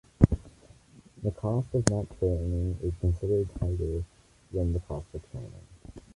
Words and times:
The 1.21 1.29
cost 1.29 1.67
of 1.75 1.87
not 1.91 2.07
training 2.17 2.79
is 2.83 2.91
considered 2.99 3.49
higher 3.59 4.03
than 4.51 4.73
the 4.73 4.79
cost 4.87 5.05
of 5.13 5.21
training. 5.29 5.67